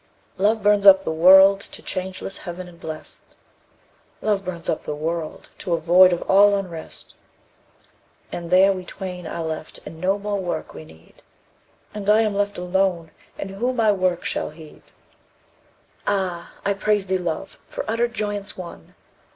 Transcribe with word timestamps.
Love 0.37 0.63
burns 0.63 0.87
up 0.87 1.01
the 1.03 1.11
world 1.11 1.59
to 1.59 1.79
changeless 1.79 2.39
heaven 2.39 2.67
and 2.67 2.79
blest, 2.79 3.21
"Love 4.19 4.43
burns 4.43 4.67
up 4.67 4.81
the 4.81 4.95
world 4.95 5.51
to 5.59 5.75
a 5.75 5.77
void 5.79 6.11
of 6.11 6.23
all 6.23 6.55
unrest." 6.55 7.13
And 8.31 8.49
there 8.49 8.73
we 8.73 8.83
twain 8.83 9.27
are 9.27 9.43
left, 9.43 9.79
and 9.85 10.01
no 10.01 10.17
more 10.17 10.39
work 10.39 10.73
we 10.73 10.85
need: 10.85 11.21
"And 11.93 12.09
I 12.09 12.21
am 12.21 12.33
left 12.33 12.57
alone, 12.57 13.11
and 13.37 13.51
who 13.51 13.73
my 13.73 13.91
work 13.91 14.23
shall 14.25 14.49
heed?" 14.49 14.81
Ah! 16.07 16.51
I 16.65 16.73
praise 16.73 17.05
thee, 17.05 17.19
Love, 17.19 17.59
for 17.69 17.85
utter 17.87 18.07
joyance 18.07 18.57
won! 18.57 18.95